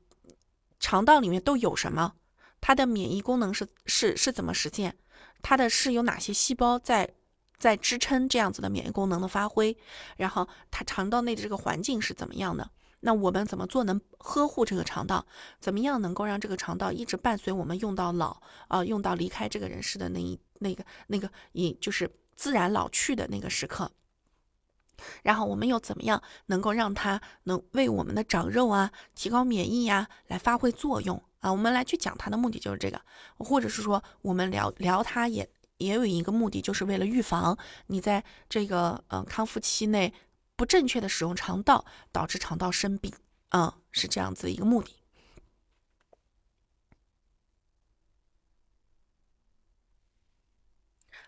[0.81, 2.15] 肠道里面都有什么，
[2.59, 4.97] 它的免疫功能是是是怎么实现，
[5.41, 7.11] 它的是有哪些细胞在。
[7.59, 9.77] 在支撑这样子的免疫功能的发挥，
[10.17, 12.71] 然后它肠道内的这个环境是怎么样的？
[13.01, 15.25] 那我们怎么做能呵护这个肠道？
[15.59, 23.89] 怎么样能够让这个肠道一直伴随我们用到老啊，用到离开这个人世的那一那个那个，也就是自然老去的那个时刻？
[25.23, 31.49] 然后我们又怎么样能够让它能为我们的长肉啊、提高免疫呀来发挥作用啊？
[31.49, 33.01] 我们来去讲它的目的就是这个，
[33.37, 35.49] 或者是说我们聊聊它也。
[35.79, 40.13] 也有一个目的，就是为了预防你在这个嗯康复期内
[40.55, 43.11] 不正确的使用肠道，导致肠道生病，
[43.49, 44.93] 嗯，是这样子一个目的。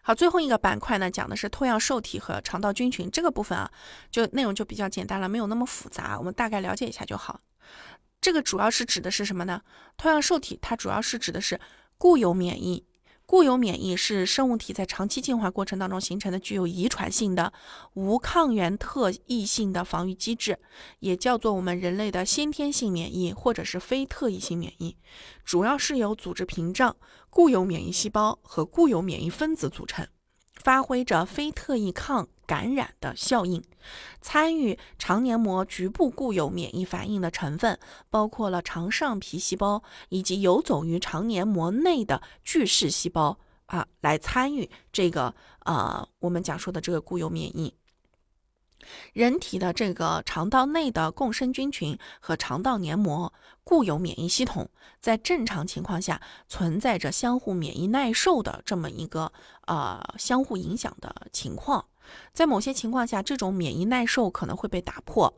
[0.04, 3.72] 好，最后一个板块呢，讲的是脱氧受体和肠道菌群这个部分啊，
[4.10, 7.40] 就内容就比较简单了，没有那么复杂，我们大概了解一下就好。
[8.20, 9.62] 这个主要是指的是什么呢？
[9.98, 11.60] 脱氧受体它主要是指的是
[11.98, 12.86] 固有免疫。
[13.32, 17.54] 固有免疫是生物体在长期进化过程当中形成的具有遗传性的
[17.94, 20.60] 无抗原特异性的防御机制，
[21.00, 24.98] 也叫做我们人类的先天性免疫或者是非特异性免疫，
[25.46, 26.94] 主要是由组织屏障、
[27.30, 30.06] 固有免疫细胞和固有免疫分子组成。
[30.62, 33.64] 发挥着非特异抗感染的效应，
[34.20, 45.34] 参与肠黏膜局部固有免疫反应的成分包括了肠上皮细胞以及游走于肠黏膜内的巨噬细胞啊，来参与这个
[45.64, 47.74] 呃我们讲说的这个固有免疫。
[49.14, 53.32] 人体的这个肠道内的共生菌群和肠道黏膜
[53.64, 59.32] 固有免疫系统，在正常情况下存在着相互免疫耐受的这么一个
[59.68, 61.86] 呃相互影响的情况。
[62.34, 65.34] 在某些情况下，这种免疫耐受可能会被打破，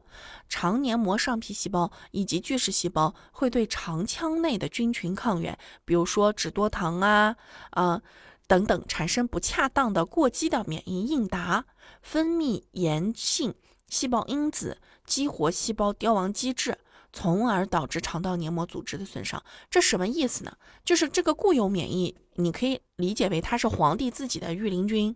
[0.47, 7.35] 肠黏膜上皮细胞以及巨噬细胞会对肠腔内的菌群抗原，比如说脂多糖啊
[7.71, 8.01] 啊
[8.47, 11.65] 等等，产生不恰当的过激的免疫应答。
[12.01, 13.53] 分泌炎性
[13.87, 16.77] 细胞因子，激活细胞凋亡机制，
[17.11, 19.41] 从而导致肠道黏膜组织的损伤。
[19.69, 20.57] 这什么意思呢？
[20.83, 25.15] 就是这个固有免疫，你可以理解为它是皇帝自己的御林军，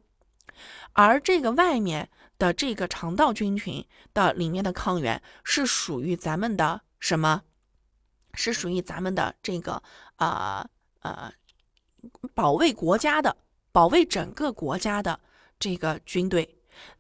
[0.93, 7.41] 而这个外面的这个肠道菌群的里面的抗原是属于咱们的什么？
[8.33, 9.81] 是属于咱们的这个
[10.17, 10.63] 呃
[11.01, 11.31] 呃
[12.35, 13.35] 保卫国家的，
[13.71, 15.19] 保卫整个国家的
[15.59, 16.55] 这个军队。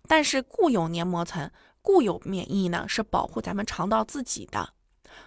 [0.07, 1.51] 但是固有黏膜层、
[1.83, 4.73] 固有免疫呢，是保护咱们肠道自己的，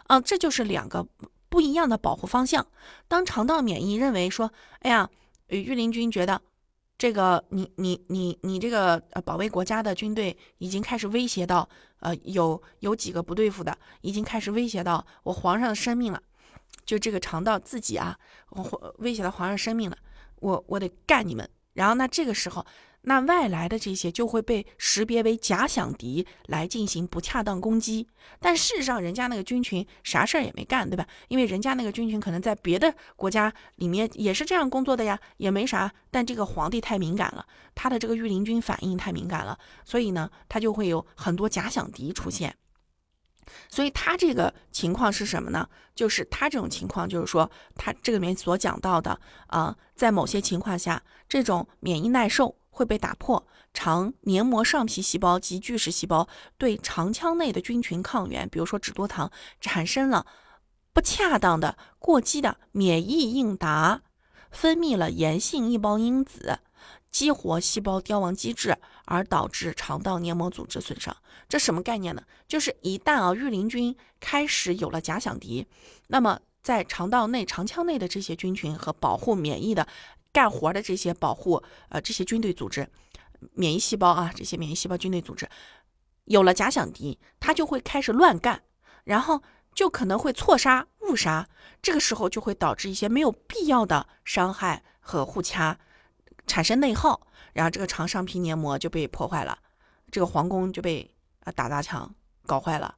[0.09, 1.07] 啊，这就是两个
[1.49, 2.67] 不一样的保护方向。
[3.07, 5.09] 当肠道免疫认为说，哎呀，
[5.47, 6.43] 御林军觉得
[7.01, 11.67] 这个你你你你这个呃保卫国家的军队已经开始威胁到，
[12.01, 16.23] 呃有有几个不对付的，已经开始威胁到我皇上的生命了，
[16.85, 18.19] 就这个肠道自己啊，
[18.99, 19.97] 威胁到皇上生命了，
[20.41, 21.49] 我我得干你们。
[21.73, 22.67] 然后那这个时候。
[23.03, 28.07] 那外来的这些就会被识别为假想敌来进行不恰当攻击，
[28.39, 31.07] 但事实上人家那个军群啥事儿也没干，对吧？
[31.29, 35.91] 因为人家那个军群可能在别的国家里面也是这样工作的呀，也没啥。
[36.11, 42.55] 但这个皇帝太敏感了，他的这个御林军反应太敏感了，所以呢，他就会有很多假想敌出现。
[43.69, 45.67] 所以他这个情况是什么呢？
[45.95, 52.60] 就是他这种情况，就是说他这里面所讲到的啊，在某些情况下，这种免疫耐受。
[52.81, 56.27] 会被打破，肠黏膜上皮细胞及巨噬细胞
[56.57, 60.25] 对肠腔内的菌群抗原，比如说脂多糖，产生了
[60.95, 64.01] 不恰当的、过激的免疫应答，
[64.51, 66.61] 分泌了炎性异胞因子，
[67.11, 71.15] 激活细胞凋亡机制，而导致肠道黏膜组织损伤。
[71.47, 72.23] 这什么概念呢？
[72.49, 75.67] 就是一旦啊，御林军开始有了假想敌，
[76.07, 79.87] 那么在肠道内、肠腔内的这些菌群和保护免疫的。
[80.33, 82.89] 干活的这些保护，呃，这些军队组织，
[83.53, 85.49] 免疫细胞啊，这些免疫细胞军队组织，
[86.25, 88.63] 有了假想敌，他就会开始乱干，
[89.05, 89.43] 然后
[89.75, 91.49] 就可能会错杀、误杀，
[91.83, 95.79] 这个时候就会导致一些没有必要的伤害和互掐，
[96.47, 99.59] 产生内耗，然后这个肠上皮黏膜就被破坏了，
[100.11, 101.13] 这个皇宫就被
[101.45, 102.15] 啊打砸抢
[102.47, 102.95] 搞坏了，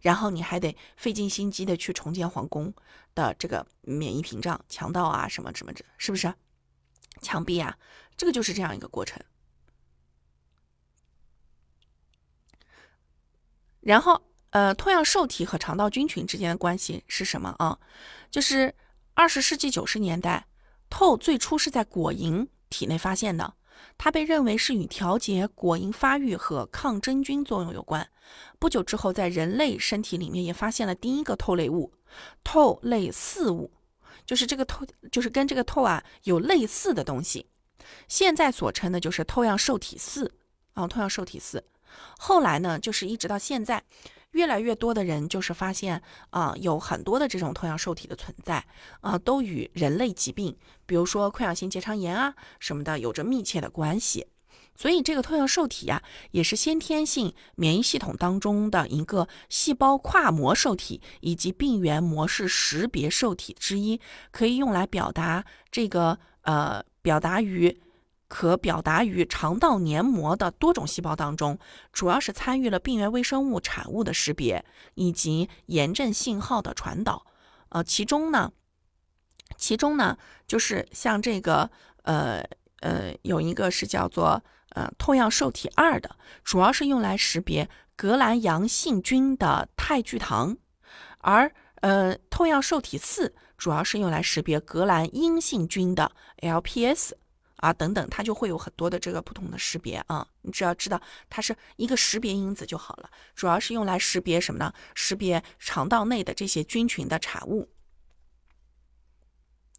[0.00, 2.72] 然后你还得费尽心机的去重建皇宫
[3.14, 6.32] 的这个免疫屏障、强盗啊什么什么的，是不是？
[7.20, 7.76] 墙壁啊，
[8.16, 9.22] 这个就是这样一个过程。
[13.80, 17.78] 然后，呃，脱样受体和肠道菌群之间的关系是什么啊？
[18.30, 18.74] 就是
[19.14, 20.48] 二十世纪九十年代，
[20.90, 23.54] 透最初是在果蝇体内发现的，
[23.96, 28.08] 它被认为是与调节果蝇发育和抗真菌作用有关。
[28.58, 31.92] 不久之后，在人类身体里面也发现了第一个透类物——
[32.42, 33.72] 透类四物。
[34.26, 37.46] 就是这个透，就是跟这个透啊有类似的东西，
[38.08, 40.34] 现在所称的就是透样受体四
[40.74, 41.64] 啊，透样受体四。
[42.18, 43.82] 后来呢，就是一直到现在，
[44.32, 48.62] 越来越多的人就是发现啊，有很多的这种透样受体的存在
[49.00, 50.54] 啊，都与人类疾病，
[50.84, 54.26] 比如说溃疡性结肠炎啊什么的有着密切的关系。
[54.78, 56.02] 所以，这个特效受体呀，
[56.32, 63.98] 也是先天性免疫系统当中的一个细胞跨膜受体以及病原模式识别受体之一，
[64.30, 67.80] 可以用来表达这个呃，表达于
[68.28, 71.58] 可表达于肠道黏膜的多种细胞当中，
[71.90, 74.62] 主要是参与了病原微生物产物的识别
[74.94, 77.24] 以及炎症信号的传导。
[77.70, 78.52] 呃，其中呢，
[79.56, 81.70] 其中呢，就是像这个
[82.02, 82.44] 呃
[82.80, 84.44] 呃，有一个是叫做。
[84.76, 87.66] 呃，透样受体二的主要是用来识别
[87.96, 90.54] 革兰阳性菌的肽聚糖，
[91.20, 96.12] 而呃，透样受体四主要是用来识别革兰阴性菌的
[96.42, 97.12] LPS
[97.56, 100.28] 啊等等，它就会有很多的这个不同的识别啊。
[100.42, 101.00] 你只要知道
[101.30, 104.70] 它是一个识别因子就好了，主要是用来识别什么呢？
[104.94, 107.66] 识别肠道内的这些菌群的产物，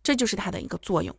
[0.01, 1.15] 这就是它的一个作用。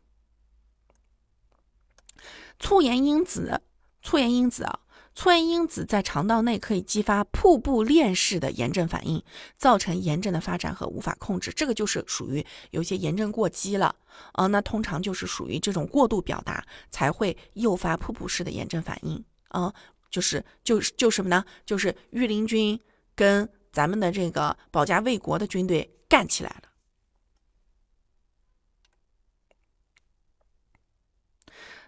[2.58, 3.62] 促炎因子。
[4.08, 4.80] 促炎因子啊，
[5.14, 9.22] 促炎因子在肠道内可以激发瀑布链式的炎症反应，
[9.58, 11.52] 造成炎症的发展和无法控制。
[11.52, 13.94] 这个就是属于有些炎症过激了
[14.32, 19.70] 啊，那通常就是属于这种过度表达才会诱发瀑布式的炎症反应啊，
[20.10, 21.44] 就是就是就什么呢？
[21.66, 22.80] 就是御林军
[23.14, 26.62] 跟咱们的这个保家卫国的军队干起来了。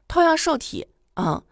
[0.06, 1.42] 透样受体，嗯。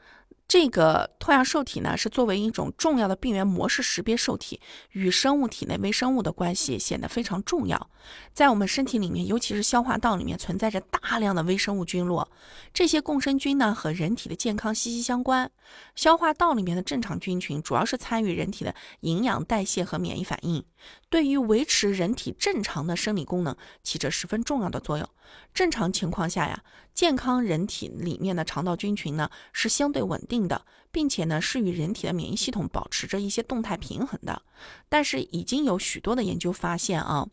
[0.49, 4.59] 这个脱样受体呢，是作为一种重要的病原模式识别受体，
[4.93, 7.91] 与生物体内微生物的关系显得非常重要。
[8.33, 12.27] 在我们身体里面，尤其是消化道里面，存在着大量的微生物菌落。
[12.73, 15.51] 这些共生菌呢，和人体的健康息息相关。
[15.95, 20.65] 消化道里面的正常菌群，主要是参与人体的营养代谢和免疫反应，
[21.09, 25.09] 对于维持人体正常的生理功能起着十分重要的作用。
[25.55, 26.65] 正常情况下呀，
[26.95, 30.49] 健康人体里面的肠道菌群呢，是相对稳定。
[30.49, 34.41] 的，并且呢，是与人体的免疫系统保持着一些动态平衡的。
[34.89, 37.29] 但是已经有许多的研究发现啊，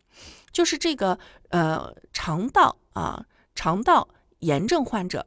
[0.52, 1.18] 就是这个
[1.48, 3.24] 呃肠道啊
[3.54, 4.08] 肠道
[4.40, 5.26] 炎症患者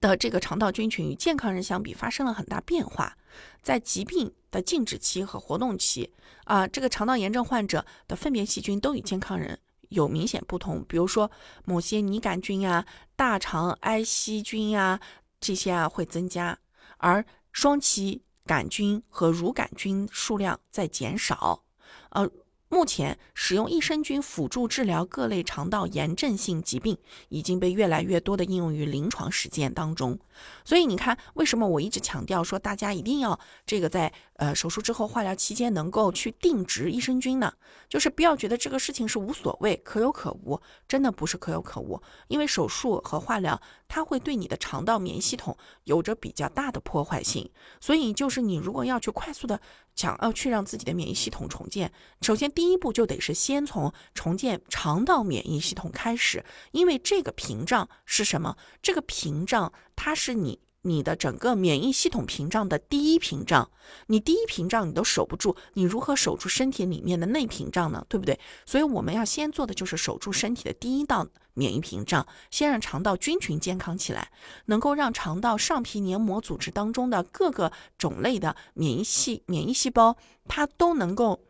[0.00, 3.16] 的这个肠道菌群与健康人相比发生了很大变化。
[3.62, 6.12] 在疾病的静止期和活动期
[6.44, 9.58] 啊，这个肠道炎症患者的粪便细菌都与健康人。
[9.90, 11.30] 有明显不同，比如说
[11.64, 12.86] 某些拟杆菌呀、
[13.16, 15.00] 大肠埃希菌呀、
[15.40, 16.56] 这些啊会增加，
[16.98, 21.64] 而双歧杆菌和乳杆菌数量在减少。
[22.10, 22.30] 呃，
[22.68, 26.96] 目前使用益生菌辅助治疗各类肠道炎症性疾病
[27.28, 30.16] 已经被越来越多的应用于临床实践当中。
[30.64, 37.52] 所以你看，为什么我一直强调说大家一定要这个在呃手术之后化疗期间能够去定植益生菌呢？
[37.88, 42.00] 就是不要觉得这个事情是无所谓、可有可无，真的不是可有可无。
[42.28, 49.60] 因为手术和化疗它会对你的肠道免疫系统有着比较大的破坏性，所以就是你如果要去快速的
[49.96, 58.56] 想要去让自己的免疫系统重建，首先第一步就得是先从重建肠道免疫系统开始，因为这个屏障是什么？
[58.80, 59.72] 这个屏障。
[60.02, 63.70] 它是你你的整个免疫系统屏障的第一屏障，
[64.06, 68.02] 你第一屏障你都守不住，你如何守住身体里面的内屏障呢？
[68.08, 68.40] 对不对？
[68.64, 74.32] 所以我们要先做的就是守住身体的第一道免疫屏障，先让肠道菌群健康起来，
[74.64, 80.16] 能够让肠道上皮黏膜组织当中的各个种类的免疫细免疫细胞，
[80.48, 81.44] 它都能够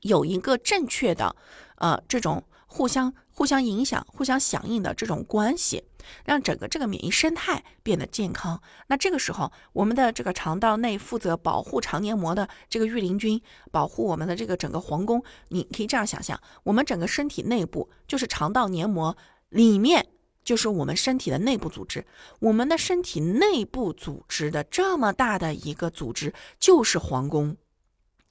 [0.00, 1.36] 有一个正确的
[1.76, 5.84] 呃这种互相互相影响、互相响应的这种关系。
[6.24, 8.60] 让整个这个免疫生态变得健康。
[8.88, 15.22] 那这个时候，我们的这个肠道内负责保护肠黏膜的这个御林菌，保护我们的这个整个皇宫。
[15.50, 19.16] 你可以这样想象，我们整个身体内部就是肠道黏膜
[19.50, 20.08] 里面，
[20.42, 22.04] 就是我们身体的内部组织。
[22.40, 27.56] 我们的身体内部组织的这么大的一个组织，就是皇宫，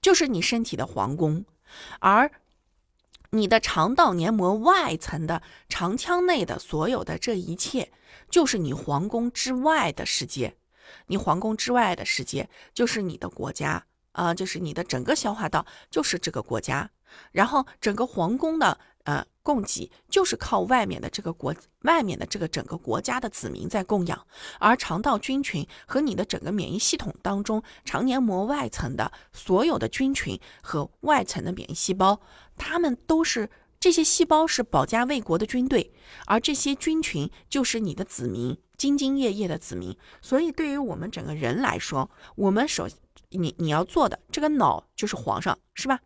[0.01, 1.45] 就是你身体的皇宫，
[1.99, 2.29] 而。
[3.37, 7.91] 你的肠道黏膜外层的肠腔内的所有的这一切，
[8.29, 10.57] 就是你皇宫之外的世界。
[11.05, 16.89] 你皇宫之外的世界，就是你的国家啊，就是你的整个消化道，就是这个国家。
[17.31, 18.77] 然后整个皇宫的。
[19.07, 24.27] 呃，供给就是靠外面的这个国，外面的这个整个国家的子民在供养，
[24.59, 32.19] 而肠道菌群和你的整个免疫系统当中，肠黏膜外层的所有的菌群和外层的免疫细胞，
[32.57, 33.49] 他们都是
[33.79, 35.93] 这些细胞是保家卫国的军队，
[36.25, 39.95] 而这些菌群就是你的子民，兢兢业业的子民。
[40.21, 42.87] 所以，对于我们整个人来说，我们首
[43.29, 45.99] 你你要做的这个脑就是皇上，是吧？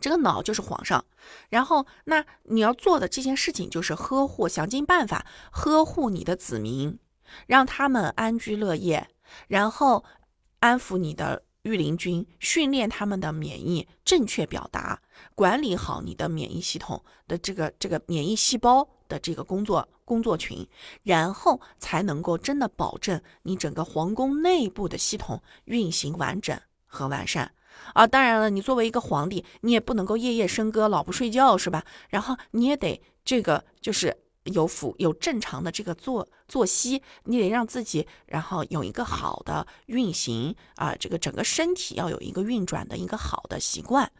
[0.00, 1.04] 这个脑就是皇上，
[1.50, 6.98] 然后那你要做的这件事情就是呵护，想尽办法呵护你的子民，
[7.46, 9.08] 让他们安居乐业，
[9.48, 10.02] 然后
[10.60, 15.00] 安抚你的御林军，训练他们的免疫正确表达，
[15.34, 20.66] 管理好你的免疫系统的这个这个免疫细胞的这个工作工作群，
[21.04, 27.52] 然后才能够真的保证你整个皇宫内部的系统运行完整和完善。
[27.94, 31.84] 啊，当然了，你作为一个皇帝，你也不能够夜夜笙歌，老不睡觉，是吧？
[32.10, 44.10] 然后你也得这个，就是有辅有正常的这个作作息，你得让自己，然后有一个好的运行啊，这个整个身体要有一个运转的一个好的习惯。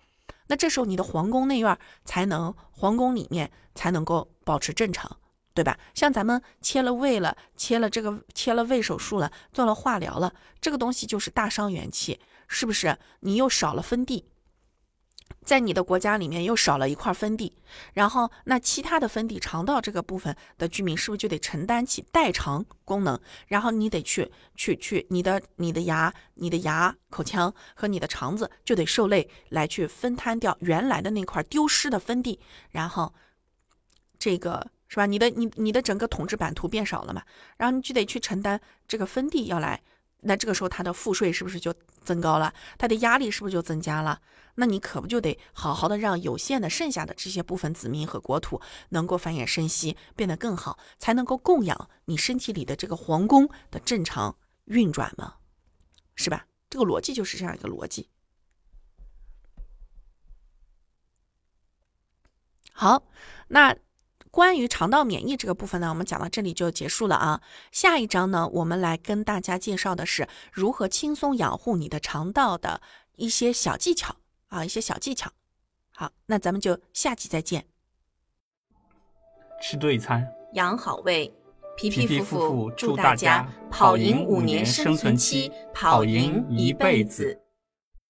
[0.49, 5.17] 那这时候你的皇宫内院才能，皇宫里面才能够保持正常，
[5.55, 5.79] 对吧？
[5.95, 12.21] 像咱们切了胃了，切了这个切了胃手术了，做了化疗了，这个东西就是大伤元气。
[12.49, 14.27] 是不是你又少了分地，
[15.45, 17.53] 在你的国家里面又少了一块分地，
[17.93, 23.19] 然后那其他的分地肠道这个部分的居民是不是就得承担起代偿功能？
[23.47, 32.39] 然后你得去去去，你的你的牙、你的牙口腔和你的肠子就得受累来去分摊掉原来的那块丢失的分地，
[32.71, 33.13] 然后
[34.19, 35.07] 这个是吧？
[35.07, 37.23] 你的你你的整个统治版图变少了嘛？
[37.57, 39.81] 然后你就得去承担这个分地要来。
[40.23, 42.55] 那这个时候，他的赋税是不是就增高了？
[42.79, 44.21] 他的压力是不是就增加了？
[44.55, 48.61] 那你可不就得好好的让有限的剩下的这些部分子民和国土
[48.91, 55.37] 能够繁衍生息，变得更好，才能够供养你身体里的这个皇宫的正常运转吗？
[56.15, 56.47] 是吧？
[56.71, 58.09] 这个逻辑就是这样一个逻辑。
[62.73, 63.03] 好，
[63.49, 63.77] 那。
[64.33, 67.43] 关于肠道免疫这个部分呢，我们讲到这里就结束了啊。
[67.71, 72.81] 下一章呢，我们来跟大家介绍的是如何轻松养护你的肠道的
[73.17, 74.17] 一些小技巧
[74.49, 75.31] 啊，一些小技巧。
[75.91, 77.67] 好，那咱们就下期再见。
[79.61, 81.31] 吃对餐，养好胃，
[81.77, 87.42] 皮皮夫妇祝大家跑赢五年生存期，跑赢一辈子。